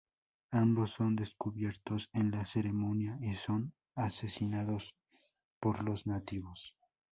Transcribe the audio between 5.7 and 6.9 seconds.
los nativos.